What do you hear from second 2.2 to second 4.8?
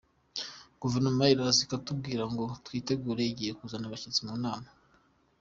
ngo twitegure igiye kuzana abashyitsi mu nama.